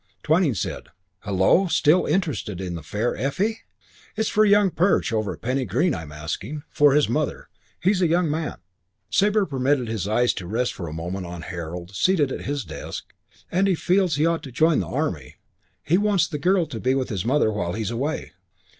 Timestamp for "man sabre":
8.27-9.45